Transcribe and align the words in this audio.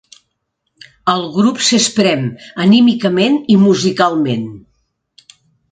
El 1.13 1.21
grup 1.35 1.61
s’esprem 1.67 2.25
anímicament 2.65 3.39
i 3.57 3.61
musicalment. 3.67 4.53